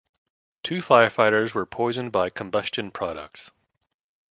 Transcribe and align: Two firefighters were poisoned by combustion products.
Two 0.63 0.79
firefighters 0.79 1.53
were 1.53 1.67
poisoned 1.67 2.11
by 2.11 2.31
combustion 2.31 2.89
products. 2.89 3.51